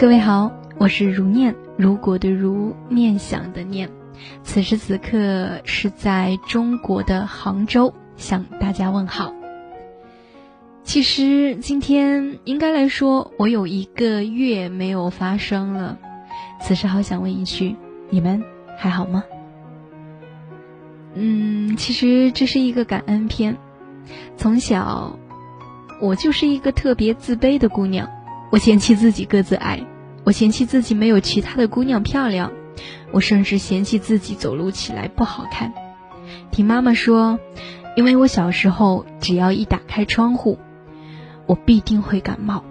[0.00, 3.90] 各位好，我是如念，如果的如，念想的念。
[4.42, 9.34] 此时此刻是在中国的杭州向大家问好。
[10.84, 15.98] 其实今天应该来说，我有一个月没有发声了。
[16.62, 17.76] 此时好想问一句：
[18.08, 18.42] 你们
[18.78, 19.22] 还好吗？
[21.12, 23.54] 嗯，其实这是一个感恩篇。
[24.38, 25.18] 从小，
[26.00, 28.08] 我就是一个特别自卑的姑娘。
[28.50, 29.80] 我嫌弃自己个子矮，
[30.30, 32.52] 我嫌弃自己没有其他的姑娘漂亮，
[33.10, 35.72] 我甚至嫌弃自己走路起来不好看。
[36.52, 37.40] 听妈妈说，
[37.96, 40.60] 因为我小时候只要一打开窗户，
[41.46, 42.62] 我必定会感冒，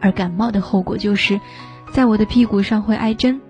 [0.00, 1.38] 而感冒的后果就是，
[1.92, 3.42] 在我的屁股上会挨针。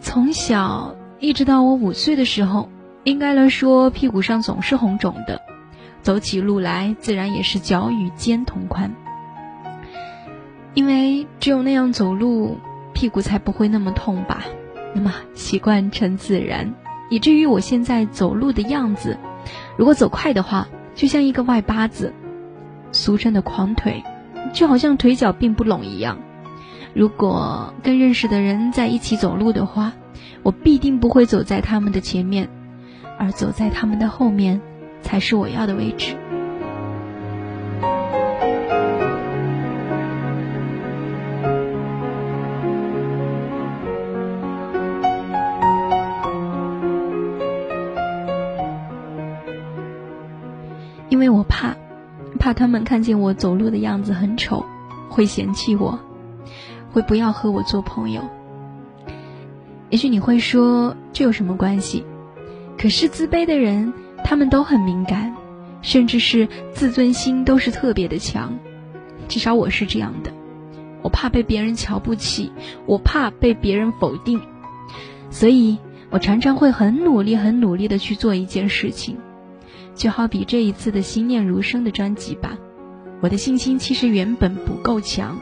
[0.00, 2.68] 从小一直到我五岁的时候，
[3.02, 5.40] 应该来说屁股上总是红肿的，
[6.00, 8.94] 走起路来自然也是脚与肩同宽。
[10.74, 12.58] 因为只有那样走路，
[12.94, 14.44] 屁股才不会那么痛吧。
[14.94, 16.72] 那么习惯成自然，
[17.10, 19.18] 以至于我现在走路的样子，
[19.76, 22.14] 如果走快的话，就像一个外八字，
[22.92, 24.02] 俗称的狂腿，
[24.52, 26.18] 就好像腿脚并不拢一样。
[26.94, 29.92] 如果跟认识的人在一起走路的话，
[30.44, 32.48] 我必定不会走在他们的前面，
[33.18, 34.60] 而走在他们的后面，
[35.02, 36.16] 才是我要的位置。
[51.14, 51.76] 因为我怕，
[52.40, 54.66] 怕他们看见我走路的样子很丑，
[55.08, 55.96] 会嫌弃我，
[56.90, 58.20] 会不要和我做朋友。
[59.90, 62.04] 也许你会说这有什么关系？
[62.76, 63.92] 可是自卑的人，
[64.24, 65.36] 他们都很敏感，
[65.82, 68.58] 甚至是自尊心都是特别的强。
[69.28, 70.32] 至少我是这样的，
[71.00, 72.50] 我怕被别人瞧不起，
[72.86, 74.40] 我怕被别人否定，
[75.30, 75.78] 所以
[76.10, 79.16] 我常常会很努力、很努力的去做一件事情。
[79.94, 82.58] 就好比这一次的心念如生的专辑吧，
[83.20, 85.38] 我的信心其实原本不够强。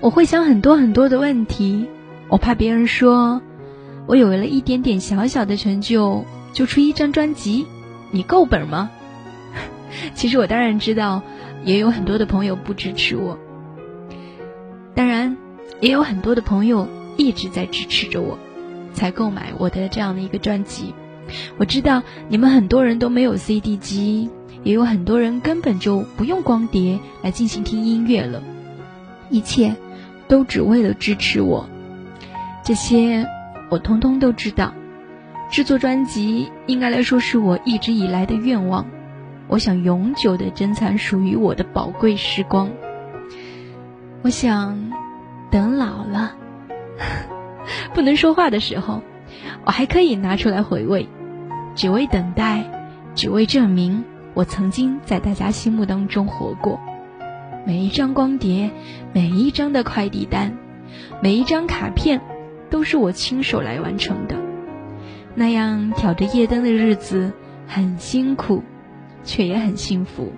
[0.00, 1.86] 我会想很多很多的问题，
[2.28, 3.40] 我怕别人说，
[4.06, 7.66] 我有了一点点小小的成就就出一张专辑，
[8.10, 8.90] 你够本吗？
[10.14, 11.22] 其实我当然知道，
[11.64, 13.38] 也有很多的朋友不支持我，
[14.94, 15.36] 当然
[15.80, 18.38] 也有很多的朋友一直在支持着我，
[18.92, 20.94] 才购买我的这样的一个专辑。
[21.58, 24.30] 我知道你们很多人都没有 CD 机，
[24.62, 28.42] 也有很多人根本就不用光碟来进行听音乐了，
[29.30, 29.74] 一切
[30.28, 31.68] 都只为了支持我。
[32.64, 33.26] 这些
[33.70, 34.74] 我通通都知道。
[35.50, 38.86] 制作专辑应该来说是我一直以来的愿望，
[39.48, 42.70] 我想永久的珍藏属于我的宝贵时光。
[44.22, 44.90] 我想
[45.50, 46.34] 等老了，
[47.92, 49.02] 不能说话的时候。
[49.64, 51.08] 我还可以拿出来回味，
[51.74, 52.64] 只为等待，
[53.14, 56.80] 只为证明我曾经在大家心目当中活过。
[57.64, 58.70] 每一张光碟，
[59.12, 60.56] 每一张的快递单，
[61.22, 62.20] 每一张卡片，
[62.70, 64.36] 都是我亲手来完成的。
[65.34, 67.32] 那样挑着夜灯的日子
[67.66, 68.62] 很辛苦，
[69.24, 70.32] 却也很幸福。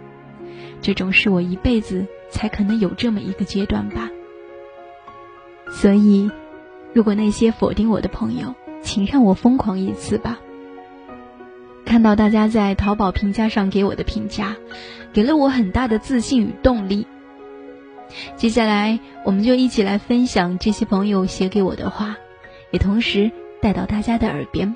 [0.81, 4.11] 这种是我一辈子才可能有这么一个阶段吧。
[5.71, 6.31] 所以，
[6.93, 10.39] 如果那些否定我的朋友，请让我疯狂一次吧！
[11.94, 14.56] 看到大家在淘宝评价上给我的评价，
[15.12, 17.06] 给了我很大的自信与动力。
[18.37, 22.16] 接下来，我们就一起来分享这些朋友写给我的话，
[22.72, 23.31] 也同时
[23.62, 24.75] 带到大家的耳边。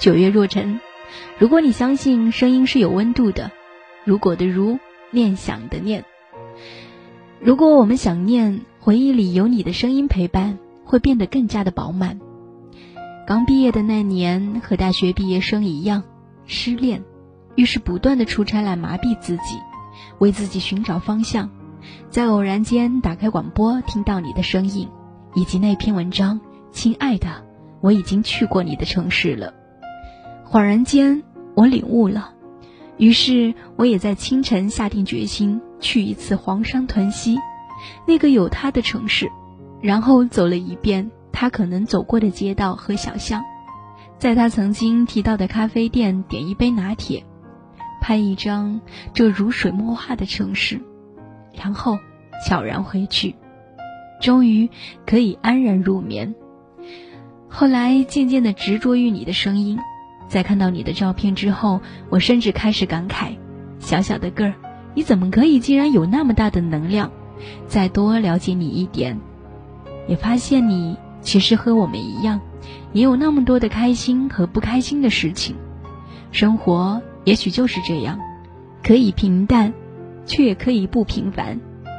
[0.00, 0.80] 九月若晨，
[1.38, 3.50] 如果你相信声音是有温度的，
[4.06, 4.78] 如果的如
[5.10, 6.06] 念想的念，
[7.38, 12.18] 如果我们想念回忆里有你的声音陪伴，会变得更加的饱满。
[13.26, 16.02] 刚毕业的那年，和大学毕业生一样，
[16.46, 17.04] 失恋，
[17.54, 19.58] 于是不断的出差来麻痹自己，
[20.18, 21.50] 为自己寻找方向。
[22.08, 24.88] 在偶然间打开广播，听到你的声音，
[25.34, 26.40] 以及那篇文章。
[26.72, 27.44] 亲爱的，
[27.82, 29.59] 我已经去过你的城市了。
[30.50, 31.22] 恍然间，
[31.54, 32.34] 我领悟了，
[32.96, 37.38] 于是，我也在清晨下定决心去一次黄山屯溪，
[38.04, 39.30] 那个有他的城市，
[39.80, 43.44] 然后走了一遍他可能走过的街道和小巷，
[44.18, 47.24] 在他曾经提到的咖啡店点一杯拿铁，
[48.00, 48.80] 拍一张
[49.14, 50.80] 这如水墨画的城市，
[51.54, 51.96] 然后
[52.44, 53.36] 悄然回去，
[54.20, 54.68] 终于
[55.06, 56.34] 可以安然入眠。
[57.48, 59.78] 后来渐渐的执着于你的声音。
[60.30, 63.36] 在看到你的照片之后，我甚至开始感慨：
[63.80, 64.54] 小小的个儿，
[64.94, 67.10] 你怎么可以竟然有那么大的能量？
[67.66, 69.18] 再多了解你一点，
[70.06, 72.40] 也发现你其实和我们一样，
[72.92, 75.56] 也有那么多的开心和不开心的事情。
[76.30, 78.16] 生活也许就是这样，
[78.84, 79.74] 可以平淡，
[80.26, 81.58] 却也可以不平凡。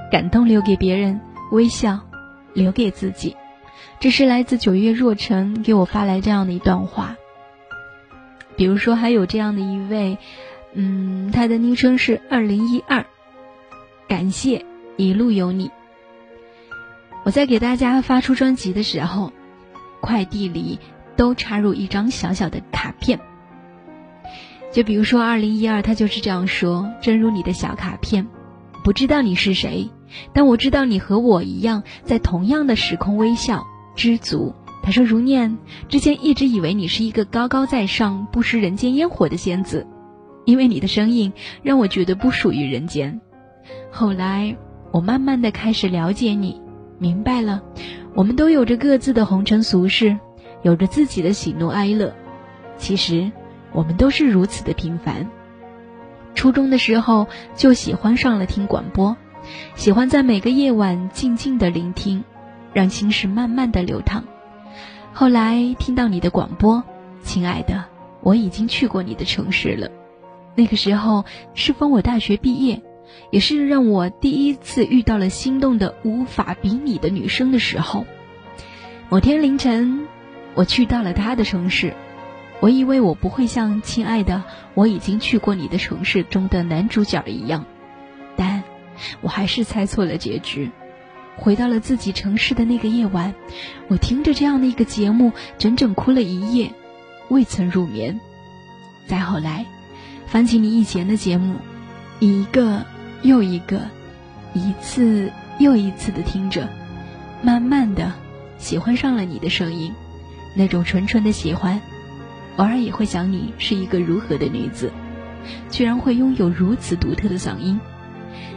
[0.10, 1.20] 感动留给别人，
[1.52, 2.00] 微笑
[2.54, 3.36] 留给自己。
[4.00, 7.18] 这是来自九月若晨给我发来这样的一段话。
[8.62, 10.20] 比如说，还有这样的一位，
[10.76, 13.08] 嗯，他的昵称是二零一二，
[14.08, 14.64] 感谢
[14.98, 15.72] 一路有你。
[17.24, 19.34] 我在给大家发出专辑的时候，
[20.00, 20.78] 快递里
[21.16, 23.20] 都插入一张小小的卡片。
[24.72, 28.28] 就比如说二零一二，他就是这样说：“正如你的小卡片，
[28.84, 29.90] 不知道你是谁，
[30.34, 33.66] 但我知道你和我一样，在同样的时空微笑，
[33.96, 34.54] 知足。”
[34.84, 39.86] 他说：“如念，之前一直以为你是一个高高在上、不食人间烟火的仙子，
[40.44, 41.32] 因为你的声音
[41.62, 43.22] 让我觉得不属于人间。
[43.92, 44.58] 后来，
[44.92, 46.60] 我慢慢的开始了解你，
[46.98, 47.62] 明白了，
[48.16, 50.18] 我们都有着各自的红尘俗世，
[50.64, 52.16] 有着自己的喜怒哀乐。
[52.78, 53.32] 其实，
[53.74, 55.30] 我们都是如此的平凡。
[56.34, 59.16] 初中的时候就喜欢上了听广播，
[59.76, 62.24] 喜欢在每个夜晚静静的聆听，
[62.74, 64.24] 让心事慢慢的流淌。”
[65.14, 66.84] 后来听到你的广播，
[67.22, 67.86] 亲爱的，
[68.22, 69.90] 我已经去过你的城市了。
[70.56, 72.82] 那个时候适逢我大学毕业，
[73.30, 78.06] 也是让我第一次遇到了心动的无法比拟的女生的时候。
[79.10, 80.08] 某天凌晨，
[80.56, 81.94] 我去到了他的城市，
[82.62, 84.44] 我以为我不会像亲爱的，
[84.74, 87.66] 我已经去过你的城市中的男主角一样，
[88.38, 88.64] 但
[89.20, 90.72] 我还是猜错了结局。
[91.38, 93.34] 回到了自己城市的那个夜晚，
[93.88, 96.72] 我听着这样的一个节目，整整哭了一夜，
[97.30, 98.20] 未曾入眠。
[99.08, 99.66] 再后来，
[100.28, 101.56] 翻起你以前的节目，
[102.20, 102.86] 一个
[103.24, 103.82] 又一个，
[104.54, 106.70] 一次又一次的听着，
[107.42, 108.14] 慢慢的
[108.58, 109.94] 喜欢上了你的声音，
[110.56, 111.82] 那种纯纯的喜欢。
[112.58, 114.92] 偶尔也会想你是一个如何的女子，
[115.72, 117.80] 居然会拥有如此独特的嗓音。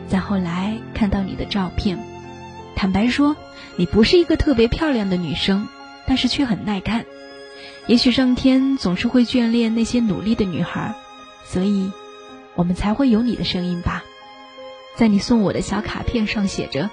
[0.06, 2.13] 再后来看到你的照片。
[2.76, 3.36] 坦白说，
[3.76, 5.68] 你不是一个特别漂亮的女生，
[6.06, 7.06] 但是却很耐看。
[7.86, 10.94] 也许上天总是会眷恋那些努力的女孩，
[11.44, 11.92] 所以，
[12.54, 14.04] 我们才会有你的声音吧。
[14.96, 16.90] 在你送我的小卡片上写着，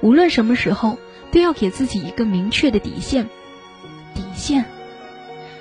[0.00, 0.98] 无论什么时候
[1.30, 3.28] 都要给自己一个明确的底线。
[4.14, 4.64] 底线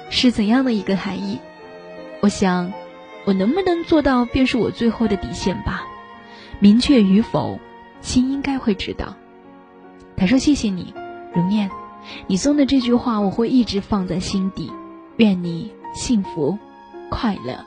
[0.10, 1.40] 是怎样的一个含义？
[2.22, 2.74] 我想，
[3.26, 5.84] 我能不能做到，便是我最后的底线吧。
[6.60, 7.60] 明确与否，
[8.02, 9.16] 心应该会知道。
[10.20, 10.94] 他说：“谢谢你，
[11.34, 11.72] 如念，
[12.28, 14.70] 你送的这句话我会一直放在心底。
[15.16, 16.60] 愿你幸福
[17.10, 17.66] 快乐。”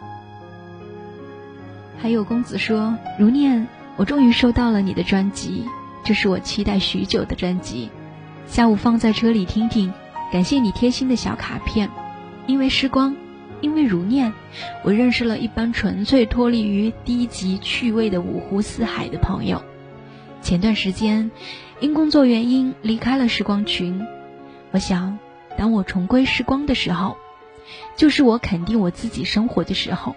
[1.99, 3.67] 还有公子说：“如念，
[3.97, 5.65] 我终于收到了你的专辑，
[6.05, 7.89] 这是我期待许久的专辑。
[8.47, 9.91] 下午放在车里听听。
[10.31, 11.89] 感谢你贴心的小卡片，
[12.47, 13.17] 因为时光，
[13.63, 14.35] 因为如念，
[14.85, 19.63] 我认识了一帮纯粹脱离于低级趣味的五湖四海的朋友。
[20.43, 21.31] 前段时间。”
[21.83, 24.07] 因工作原因离开了时光群，
[24.71, 25.19] 我想，
[25.59, 27.17] 当我重归时光的时候，
[27.97, 30.15] 就是我肯定我自己生活的时候。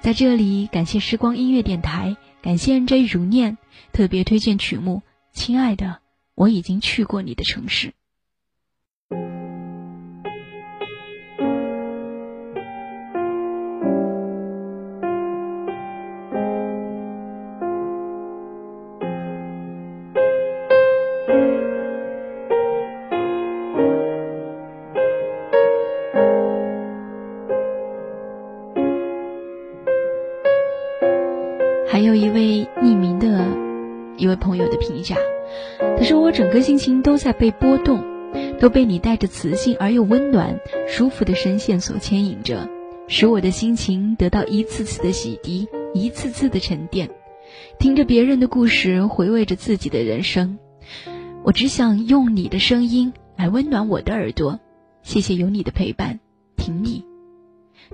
[0.00, 3.58] 在这里，感谢时光音乐电台，感谢 NJ 如念，
[3.92, 5.02] 特别推荐曲目
[5.38, 5.86] 《亲爱的》，
[6.34, 7.92] 我已经去过你的城市。
[36.50, 38.04] 个心情都在被波动，
[38.58, 42.68] 都被你带着磁性而又温暖、舒服的声线所牵引着，
[43.06, 47.10] 使我的心情得到一次次的洗涤，一次次的沉淀。
[47.78, 50.58] 听着别人的故事，回味着自己的人生，
[51.44, 54.58] 我只想用你的声音来温暖我的耳朵。
[55.02, 56.20] 谢谢有你的陪伴，
[56.56, 57.04] 挺你。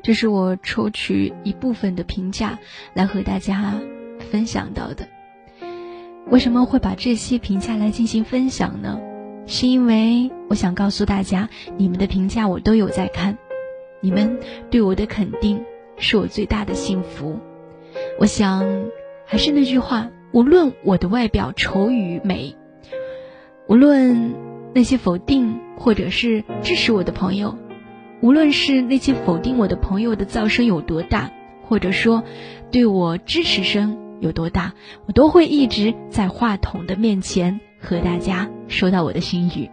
[0.03, 2.59] 这是我抽取一部分的评价
[2.95, 3.81] 来和大家
[4.31, 5.16] 分享到的。
[6.29, 8.99] 为什么会把这些评价来进行分享呢？
[9.47, 13.39] 是因为我想告诉大家，你们的评价我都有在看，
[14.01, 15.63] 你们对我的肯定
[15.97, 17.39] 是我最大的幸福。
[18.19, 18.67] 我想，
[19.25, 22.57] 还是那句话，无论我的外表丑与美，
[23.69, 24.35] 无论
[24.75, 27.57] 那些否定或者是支持我的朋友，
[28.21, 31.31] 无论是那些否定我的朋友的噪声有多大，
[31.69, 32.25] 或者说
[32.73, 34.73] 对我支持声有多大，
[35.07, 37.61] 我都会一直在话筒的面前。
[37.79, 39.71] 和大家说到我的心语，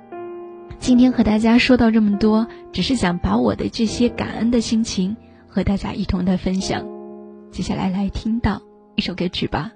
[0.77, 5.15] 今天和大家说到这么多，只是想把我的这些感恩的心情
[5.47, 6.85] 和大家一同的分享。
[7.49, 8.61] 接下来来听到
[8.95, 9.71] 一首歌曲吧。